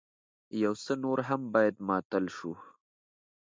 يو 0.63 0.73
څه 0.83 0.93
نور 1.03 1.19
هم 1.29 1.41
بايد 1.53 1.75
ماتل 1.87 2.25
شو. 2.35 2.51